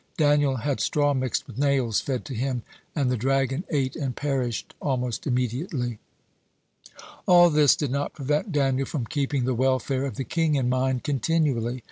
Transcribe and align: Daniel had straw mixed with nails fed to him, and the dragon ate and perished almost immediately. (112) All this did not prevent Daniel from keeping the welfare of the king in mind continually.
Daniel 0.17 0.55
had 0.55 0.79
straw 0.79 1.13
mixed 1.13 1.45
with 1.45 1.59
nails 1.59 2.01
fed 2.01 2.25
to 2.25 2.33
him, 2.33 2.63
and 2.95 3.11
the 3.11 3.15
dragon 3.15 3.63
ate 3.69 3.95
and 3.95 4.15
perished 4.15 4.73
almost 4.79 5.27
immediately. 5.27 5.99
(112) 6.97 7.07
All 7.27 7.49
this 7.51 7.75
did 7.75 7.91
not 7.91 8.13
prevent 8.13 8.51
Daniel 8.51 8.87
from 8.87 9.05
keeping 9.05 9.45
the 9.45 9.53
welfare 9.53 10.07
of 10.07 10.15
the 10.15 10.23
king 10.23 10.55
in 10.55 10.69
mind 10.69 11.03
continually. 11.03 11.79